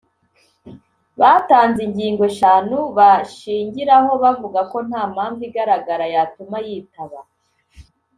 [1.19, 7.19] batanze ingingo eshanu bashingiraho bavuga ko nta mpamvu igaragara yatuma yitaba